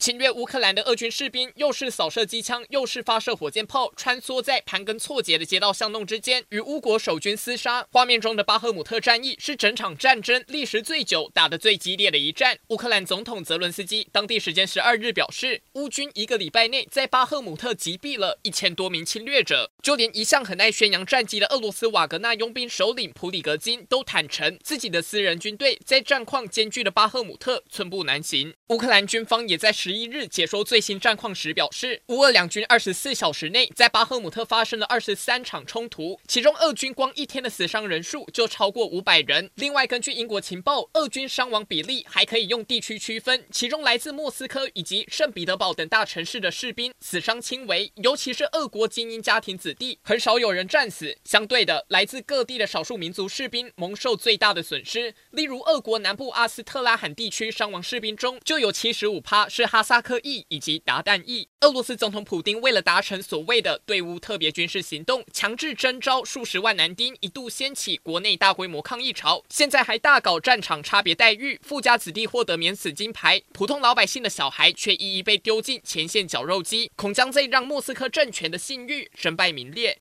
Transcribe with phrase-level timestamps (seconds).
[0.00, 7.86] 侵略乌克兰的俄军士兵又是扫射机枪，又是发射火箭炮，穿梭在盘根错节的街道巷弄之间，与乌国守军厮杀。
[7.92, 12.58] 画面中的巴赫姆特战役是整场战争历时最久、打得最激烈的一战。
[12.68, 19.70] 乌克兰总统泽伦斯基当地时间十二日表示，乌军一个礼拜内在巴赫姆特击毙了一千多名侵略者。
[19.82, 28.54] 就连一向很爱宣扬战绩的俄罗斯瓦格纳佣兵首领普里格金都坦承，自己的私人军队在战况艰巨的巴赫姆特寸步难行。
[28.68, 39.50] 乌克兰军方也在十十一日解说最新战况时表示，乌俄两军二十四小时内在巴赫姆特发生了二十三场冲突，其中俄军光一天的死伤人数就超过五百人。
[39.56, 51.18] 另外，根据英国情报，俄军伤亡比例还可以用地区区分，其中来自莫斯科以及圣彼得堡等大城市的士兵死伤轻微，尤其是俄国精英家庭子弟，很少有人战死。
[51.24, 61.48] 相对的，来自各地的少数民族士兵蒙受最大的损失，例如俄国南部阿斯特拉罕地区伤亡士兵中就有七十五趴是哈萨克裔以及韃靼裔。
[61.60, 69.44] 俄罗斯总统普丁为了达成所谓的对乌特别军事行动，强制征召数十万男丁，一度掀起国内大规模抗议潮。
[69.48, 79.98] 现在还大搞战场差别待遇，富家子弟获得免死金牌，普通老百姓的小孩却一一被丢进前线绞肉机，恐将这让莫斯科政权的信誉身败名裂。